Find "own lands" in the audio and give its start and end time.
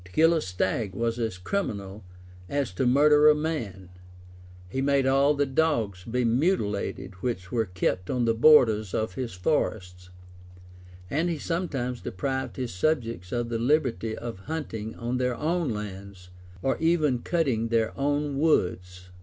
15.35-16.31